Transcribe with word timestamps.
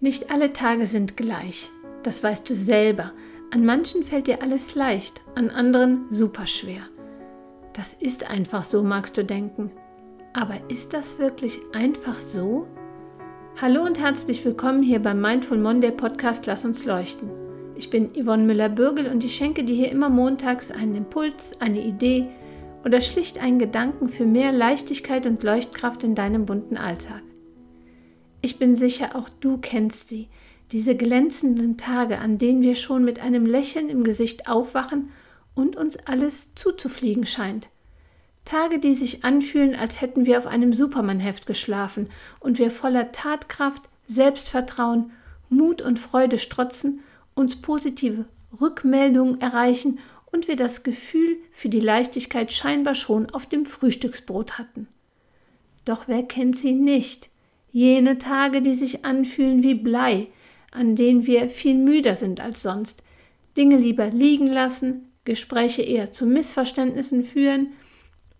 Nicht 0.00 0.30
alle 0.30 0.52
Tage 0.52 0.86
sind 0.86 1.16
gleich. 1.16 1.70
Das 2.04 2.22
weißt 2.22 2.48
du 2.48 2.54
selber. 2.54 3.10
An 3.50 3.64
manchen 3.64 4.04
fällt 4.04 4.28
dir 4.28 4.42
alles 4.42 4.76
leicht, 4.76 5.20
an 5.34 5.50
anderen 5.50 6.06
super 6.08 6.46
schwer. 6.46 6.82
Das 7.72 7.96
ist 7.98 8.30
einfach 8.30 8.62
so, 8.62 8.84
magst 8.84 9.18
du 9.18 9.24
denken. 9.24 9.72
Aber 10.34 10.54
ist 10.68 10.94
das 10.94 11.18
wirklich 11.18 11.58
einfach 11.72 12.20
so? 12.20 12.68
Hallo 13.60 13.82
und 13.82 13.98
herzlich 13.98 14.44
willkommen 14.44 14.84
hier 14.84 15.00
beim 15.00 15.20
Mindful 15.20 15.58
Monday 15.58 15.90
Podcast 15.90 16.46
Lass 16.46 16.64
uns 16.64 16.84
leuchten. 16.84 17.28
Ich 17.74 17.90
bin 17.90 18.10
Yvonne 18.14 18.44
Müller-Bürgel 18.44 19.08
und 19.08 19.24
ich 19.24 19.34
schenke 19.34 19.64
dir 19.64 19.74
hier 19.74 19.90
immer 19.90 20.08
montags 20.08 20.70
einen 20.70 20.94
Impuls, 20.94 21.50
eine 21.58 21.84
Idee 21.84 22.28
oder 22.84 23.00
schlicht 23.00 23.42
einen 23.42 23.58
Gedanken 23.58 24.08
für 24.08 24.26
mehr 24.26 24.52
Leichtigkeit 24.52 25.26
und 25.26 25.42
Leuchtkraft 25.42 26.04
in 26.04 26.14
deinem 26.14 26.46
bunten 26.46 26.76
Alltag. 26.76 27.22
Ich 28.40 28.58
bin 28.58 28.76
sicher, 28.76 29.16
auch 29.16 29.28
du 29.40 29.58
kennst 29.58 30.08
sie, 30.08 30.28
diese 30.72 30.94
glänzenden 30.94 31.76
Tage, 31.76 32.18
an 32.18 32.38
denen 32.38 32.62
wir 32.62 32.74
schon 32.74 33.04
mit 33.04 33.20
einem 33.20 33.46
Lächeln 33.46 33.88
im 33.88 34.04
Gesicht 34.04 34.48
aufwachen 34.48 35.10
und 35.54 35.76
uns 35.76 35.96
alles 36.06 36.54
zuzufliegen 36.54 37.26
scheint. 37.26 37.68
Tage, 38.44 38.78
die 38.78 38.94
sich 38.94 39.24
anfühlen, 39.24 39.74
als 39.74 40.00
hätten 40.00 40.24
wir 40.24 40.38
auf 40.38 40.46
einem 40.46 40.72
Superman-Heft 40.72 41.46
geschlafen 41.46 42.08
und 42.40 42.58
wir 42.58 42.70
voller 42.70 43.12
Tatkraft, 43.12 43.82
Selbstvertrauen, 44.06 45.10
Mut 45.50 45.82
und 45.82 45.98
Freude 45.98 46.38
strotzen, 46.38 47.00
uns 47.34 47.56
positive 47.56 48.24
Rückmeldungen 48.60 49.40
erreichen 49.40 49.98
und 50.32 50.48
wir 50.48 50.56
das 50.56 50.82
Gefühl 50.82 51.36
für 51.52 51.68
die 51.68 51.80
Leichtigkeit 51.80 52.52
scheinbar 52.52 52.94
schon 52.94 53.30
auf 53.30 53.46
dem 53.46 53.66
Frühstücksbrot 53.66 54.58
hatten. 54.58 54.88
Doch 55.84 56.06
wer 56.06 56.22
kennt 56.22 56.56
sie 56.56 56.72
nicht? 56.72 57.28
Jene 57.72 58.18
Tage, 58.18 58.62
die 58.62 58.74
sich 58.74 59.04
anfühlen 59.04 59.62
wie 59.62 59.74
Blei, 59.74 60.28
an 60.70 60.96
denen 60.96 61.26
wir 61.26 61.48
viel 61.50 61.74
müder 61.74 62.14
sind 62.14 62.40
als 62.40 62.62
sonst, 62.62 63.02
Dinge 63.56 63.76
lieber 63.76 64.08
liegen 64.08 64.46
lassen, 64.46 65.08
Gespräche 65.24 65.82
eher 65.82 66.10
zu 66.12 66.26
Missverständnissen 66.26 67.24
führen 67.24 67.68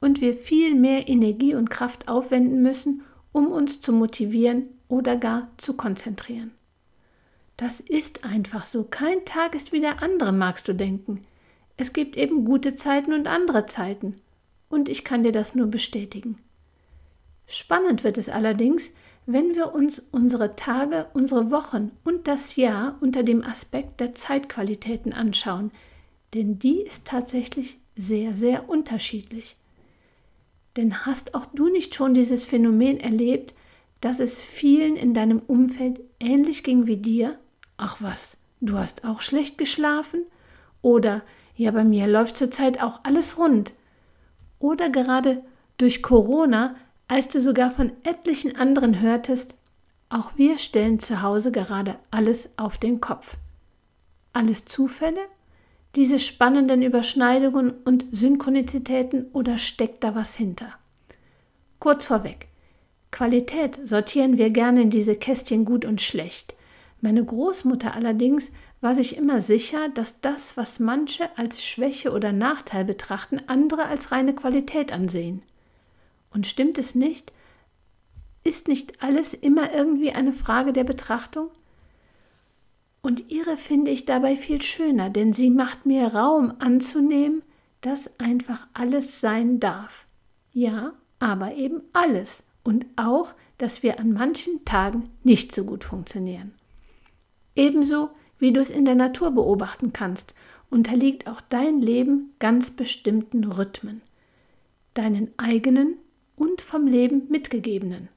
und 0.01 0.21
wir 0.21 0.35
viel 0.35 0.75
mehr 0.75 1.09
Energie 1.09 1.55
und 1.55 1.71
Kraft 1.71 2.09
aufwenden 2.09 2.63
müssen, 2.63 3.03
um 3.33 3.49
uns 3.49 3.81
zu 3.81 3.93
motivieren 3.93 4.65
oder 4.89 5.17
gar 5.17 5.51
zu 5.59 5.75
konzentrieren. 5.75 6.53
Das 7.57 7.81
ist 7.81 8.25
einfach 8.25 8.65
so. 8.65 8.85
Kein 8.85 9.25
Tag 9.25 9.55
ist 9.55 9.73
wie 9.73 9.81
der 9.81 10.03
andere, 10.03 10.33
magst 10.33 10.69
du 10.69 10.75
denken. 10.75 11.23
Es 11.77 11.93
gibt 11.93 12.17
eben 12.17 12.45
gute 12.45 12.77
Zeiten 12.77 13.13
und 13.13 13.27
andere 13.27 13.67
Zeiten. 13.67 14.15
Und 14.69 14.89
ich 14.89 15.05
kann 15.05 15.23
dir 15.23 15.33
das 15.33 15.55
nur 15.55 15.67
bestätigen. 15.67 16.39
Spannend 17.47 18.05
wird 18.05 18.19
es 18.19 18.29
allerdings, 18.29 18.91
wenn 19.31 19.55
wir 19.55 19.75
uns 19.75 20.03
unsere 20.11 20.57
Tage, 20.57 21.07
unsere 21.13 21.51
Wochen 21.51 21.91
und 22.03 22.27
das 22.27 22.57
Jahr 22.57 22.97
unter 23.03 23.23
dem 23.23 23.45
Aspekt 23.45 24.01
der 24.01 24.15
Zeitqualitäten 24.15 25.13
anschauen, 25.13 25.71
denn 26.33 26.59
die 26.59 26.81
ist 26.81 27.05
tatsächlich 27.05 27.77
sehr, 27.95 28.33
sehr 28.33 28.71
unterschiedlich. 28.71 29.55
Denn 30.79 31.05
hast 31.05 31.35
auch 31.35 31.45
du 31.53 31.69
nicht 31.69 31.95
schon 31.95 32.15
dieses 32.15 32.47
Phänomen 32.47 33.01
erlebt, 33.01 33.53
dass 34.01 34.19
es 34.19 34.41
vielen 34.41 34.97
in 34.97 35.13
deinem 35.13 35.43
Umfeld 35.47 36.01
ähnlich 36.19 36.65
ging 36.65 36.87
wie 36.87 36.97
dir? 36.97 37.39
Ach 37.77 37.99
was, 38.01 38.39
du 38.63 38.79
hast 38.79 39.05
auch 39.05 39.21
schlecht 39.21 39.59
geschlafen? 39.59 40.23
Oder 40.81 41.21
ja, 41.55 41.71
bei 41.71 41.85
mir 41.85 42.07
läuft 42.07 42.39
zurzeit 42.39 42.83
auch 42.83 43.01
alles 43.03 43.37
rund. 43.37 43.75
Oder 44.59 44.89
gerade 44.89 45.43
durch 45.77 46.03
Corona 46.03 46.77
als 47.09 47.29
du 47.29 47.41
sogar 47.41 47.71
von 47.71 47.93
etlichen 48.05 48.57
anderen 48.57 49.01
hörtest, 49.01 49.55
auch 50.11 50.33
wir 50.37 50.59
stellen 50.59 51.01
zu 51.01 51.23
Hause 51.23 51.51
gerade 51.53 51.97
alles 52.11 52.49
auf 52.57 52.79
den 52.79 53.01
Kopf. 53.01 53.37
Alles 54.33 54.65
Zufälle? 54.65 55.21
Diese 55.97 56.19
spannenden 56.19 56.83
Überschneidungen 56.83 57.73
und 57.85 58.05
Synchronizitäten 58.13 59.27
oder 59.33 59.59
steckt 59.59 60.05
da 60.05 60.15
was 60.15 60.35
hinter? 60.35 60.75
Kurz 61.79 62.07
vorweg. 62.07 62.47
Qualität 63.11 63.79
sortieren 63.89 64.37
wir 64.37 64.51
gerne 64.51 64.83
in 64.83 64.91
diese 64.91 65.17
Kästchen 65.17 65.65
gut 65.65 65.85
und 65.85 66.01
schlecht. 66.01 66.55
Meine 67.01 67.25
Großmutter 67.25 67.95
allerdings 67.95 68.51
war 68.81 68.95
sich 68.95 69.17
immer 69.17 69.41
sicher, 69.41 69.89
dass 69.89 70.21
das, 70.21 70.57
was 70.57 70.79
manche 70.79 71.37
als 71.37 71.65
Schwäche 71.65 72.13
oder 72.13 72.33
Nachteil 72.33 72.85
betrachten, 72.85 73.41
andere 73.47 73.87
als 73.87 74.13
reine 74.13 74.35
Qualität 74.35 74.93
ansehen. 74.93 75.43
Und 76.31 76.47
stimmt 76.47 76.79
es 76.79 76.95
nicht? 76.95 77.33
Ist 78.45 78.69
nicht 78.69 79.03
alles 79.03 79.35
immer 79.35 79.73
irgendwie 79.73 80.13
eine 80.13 80.33
Frage 80.33 80.73
der 80.73 80.85
Betrachtung? 80.85 81.49
Und 83.03 83.31
ihre 83.31 83.57
finde 83.57 83.91
ich 83.91 84.05
dabei 84.07 84.37
viel 84.37 84.61
schöner, 84.63 85.11
denn 85.11 85.33
sie 85.33 85.51
macht 85.51 85.87
mir 85.87 86.09
Raum 86.09 86.53
anzunehmen, 86.59 87.43
dass 87.81 88.11
einfach 88.19 88.67
alles 88.75 89.21
sein 89.21 89.61
darf. 89.61 90.05
Ja, 90.53 90.93
aber 91.19 91.55
eben 91.55 91.83
alles. 91.93 92.43
Und 92.65 92.87
auch, 92.97 93.35
dass 93.57 93.83
wir 93.83 93.99
an 93.99 94.13
manchen 94.13 94.65
Tagen 94.65 95.11
nicht 95.25 95.55
so 95.55 95.65
gut 95.65 95.85
funktionieren. 95.85 96.53
Ebenso 97.55 98.11
wie 98.39 98.53
du 98.53 98.61
es 98.61 98.71
in 98.71 98.85
der 98.85 98.95
Natur 98.95 99.31
beobachten 99.31 99.93
kannst, 99.93 100.35
unterliegt 100.71 101.27
auch 101.29 101.41
dein 101.41 101.81
Leben 101.81 102.31
ganz 102.39 102.71
bestimmten 102.71 103.45
Rhythmen. 103.45 104.01
Deinen 104.95 105.33
eigenen 105.39 105.95
und 106.39 106.61
vom 106.61 106.87
Leben 106.87 107.27
mitgegebenen. 107.29 108.09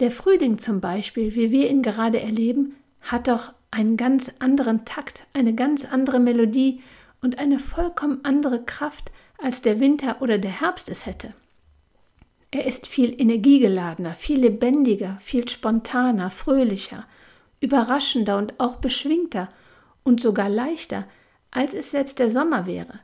Der 0.00 0.10
Frühling 0.10 0.58
zum 0.58 0.80
Beispiel, 0.80 1.34
wie 1.34 1.50
wir 1.50 1.70
ihn 1.70 1.82
gerade 1.82 2.20
erleben, 2.20 2.76
hat 3.02 3.28
doch 3.28 3.52
einen 3.70 3.96
ganz 3.96 4.32
anderen 4.38 4.84
Takt, 4.84 5.24
eine 5.34 5.54
ganz 5.54 5.84
andere 5.84 6.18
Melodie 6.18 6.82
und 7.22 7.38
eine 7.38 7.58
vollkommen 7.58 8.20
andere 8.24 8.62
Kraft, 8.62 9.10
als 9.38 9.62
der 9.62 9.80
Winter 9.80 10.20
oder 10.20 10.38
der 10.38 10.60
Herbst 10.60 10.88
es 10.88 11.06
hätte. 11.06 11.34
Er 12.50 12.66
ist 12.66 12.86
viel 12.86 13.20
energiegeladener, 13.20 14.14
viel 14.14 14.40
lebendiger, 14.40 15.18
viel 15.20 15.48
spontaner, 15.48 16.30
fröhlicher, 16.30 17.06
überraschender 17.60 18.38
und 18.38 18.58
auch 18.58 18.76
beschwingter 18.76 19.48
und 20.02 20.20
sogar 20.20 20.48
leichter, 20.48 21.04
als 21.50 21.74
es 21.74 21.90
selbst 21.90 22.18
der 22.18 22.28
Sommer 22.28 22.66
wäre. 22.66 23.00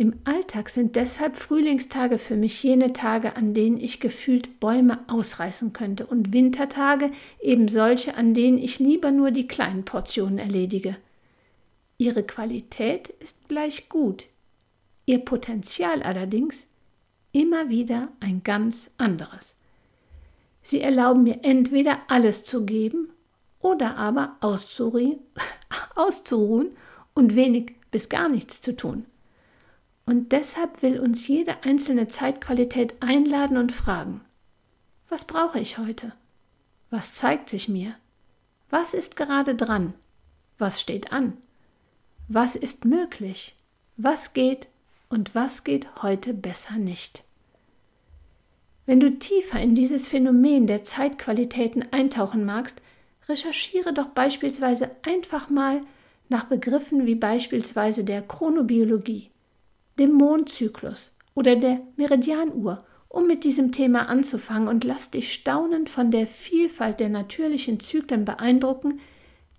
Im 0.00 0.14
Alltag 0.24 0.70
sind 0.70 0.96
deshalb 0.96 1.36
Frühlingstage 1.36 2.16
für 2.16 2.34
mich 2.34 2.62
jene 2.62 2.94
Tage, 2.94 3.36
an 3.36 3.52
denen 3.52 3.78
ich 3.78 4.00
gefühlt 4.00 4.58
Bäume 4.58 4.98
ausreißen 5.08 5.74
könnte 5.74 6.06
und 6.06 6.32
Wintertage 6.32 7.08
eben 7.38 7.68
solche, 7.68 8.14
an 8.14 8.32
denen 8.32 8.56
ich 8.56 8.78
lieber 8.78 9.10
nur 9.10 9.30
die 9.30 9.46
kleinen 9.46 9.84
Portionen 9.84 10.38
erledige. 10.38 10.96
Ihre 11.98 12.22
Qualität 12.22 13.10
ist 13.20 13.36
gleich 13.48 13.90
gut, 13.90 14.24
ihr 15.04 15.18
Potenzial 15.18 16.02
allerdings 16.02 16.64
immer 17.32 17.68
wieder 17.68 18.08
ein 18.20 18.42
ganz 18.42 18.90
anderes. 18.96 19.54
Sie 20.62 20.80
erlauben 20.80 21.24
mir 21.24 21.40
entweder 21.42 21.98
alles 22.08 22.44
zu 22.44 22.64
geben 22.64 23.10
oder 23.60 23.98
aber 23.98 24.38
auszuruhen, 25.94 26.68
und 27.12 27.36
wenig 27.36 27.72
bis 27.90 28.08
gar 28.08 28.30
nichts 28.30 28.62
zu 28.62 28.74
tun. 28.74 29.04
Und 30.10 30.32
deshalb 30.32 30.82
will 30.82 30.98
uns 30.98 31.28
jede 31.28 31.62
einzelne 31.62 32.08
Zeitqualität 32.08 32.94
einladen 32.98 33.56
und 33.56 33.70
fragen, 33.70 34.22
was 35.08 35.24
brauche 35.24 35.60
ich 35.60 35.78
heute? 35.78 36.10
Was 36.90 37.14
zeigt 37.14 37.48
sich 37.48 37.68
mir? 37.68 37.94
Was 38.70 38.92
ist 38.92 39.14
gerade 39.14 39.54
dran? 39.54 39.94
Was 40.58 40.80
steht 40.80 41.12
an? 41.12 41.34
Was 42.26 42.56
ist 42.56 42.84
möglich? 42.84 43.54
Was 43.98 44.32
geht 44.32 44.66
und 45.10 45.36
was 45.36 45.62
geht 45.62 46.02
heute 46.02 46.34
besser 46.34 46.74
nicht? 46.74 47.22
Wenn 48.86 48.98
du 48.98 49.16
tiefer 49.16 49.60
in 49.60 49.76
dieses 49.76 50.08
Phänomen 50.08 50.66
der 50.66 50.82
Zeitqualitäten 50.82 51.84
eintauchen 51.92 52.44
magst, 52.44 52.80
recherchiere 53.28 53.92
doch 53.92 54.08
beispielsweise 54.08 54.90
einfach 55.02 55.50
mal 55.50 55.80
nach 56.28 56.46
Begriffen 56.46 57.06
wie 57.06 57.14
beispielsweise 57.14 58.02
der 58.02 58.22
Chronobiologie 58.22 59.29
dem 60.00 60.12
Mondzyklus 60.14 61.12
oder 61.34 61.54
der 61.54 61.80
Meridianuhr, 61.96 62.82
um 63.08 63.26
mit 63.26 63.44
diesem 63.44 63.70
Thema 63.70 64.08
anzufangen 64.08 64.68
und 64.68 64.84
lass 64.84 65.10
dich 65.10 65.32
staunend 65.32 65.90
von 65.90 66.10
der 66.10 66.26
Vielfalt 66.26 67.00
der 67.00 67.08
natürlichen 67.08 67.80
Zyklen 67.80 68.24
beeindrucken, 68.24 69.00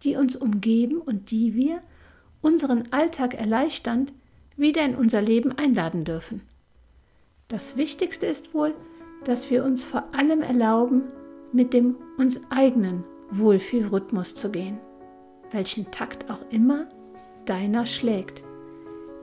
die 0.04 0.16
uns 0.16 0.36
umgeben 0.36 0.98
und 0.98 1.32
die 1.32 1.54
wir, 1.54 1.82
unseren 2.42 2.92
Alltag 2.92 3.36
erleichternd, 3.36 4.12
wieder 4.58 4.84
in 4.84 4.96
unser 4.96 5.22
Leben 5.22 5.52
einladen 5.58 6.06
dürfen. 6.06 6.42
Das 7.48 7.78
Wichtigste 7.78 8.26
ist 8.26 8.54
wohl, 8.54 8.74
dass 9.26 9.52
wir 9.52 9.64
uns 9.64 9.84
vor 9.84 10.06
allem 10.14 10.42
erlauben, 10.42 11.04
mit 11.54 11.74
dem 11.74 11.96
uns 12.18 12.40
eigenen 12.50 13.04
Wohlfühlrhythmus 13.30 14.36
zu 14.36 14.50
gehen, 14.50 14.78
welchen 15.52 15.92
Takt 15.92 16.30
auch 16.30 16.42
immer 16.50 16.88
deiner 17.46 17.86
schlägt. 17.86 18.42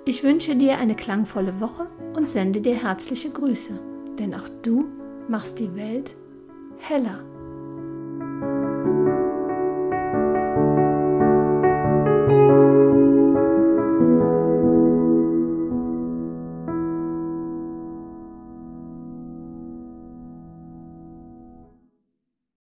Ich 0.09 0.23
wünsche 0.23 0.57
dir 0.57 0.79
eine 0.79 0.97
klangvolle 0.97 1.61
Woche 1.61 1.87
und 2.17 2.31
sende 2.31 2.63
dir 2.63 2.83
herzliche 2.83 3.29
Grüße, 3.29 3.79
denn 4.19 4.35
auch 4.35 4.49
du 4.63 4.87
machst 5.29 5.59
die 5.59 5.77
Welt 5.77 6.13
heller. 6.79 7.23